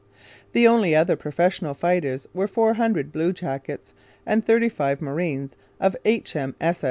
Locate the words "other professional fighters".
0.95-2.25